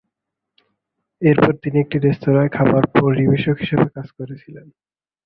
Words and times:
এরপর 1.21 1.53
তিনি 1.63 1.77
একটি 1.79 1.97
রেস্তোঁরায় 1.99 2.51
খাবার 2.51 2.83
পরিবেশক 2.95 3.55
হিসাবে 3.57 3.87
কাজ 3.95 4.07
করেছিলেন। 4.17 4.67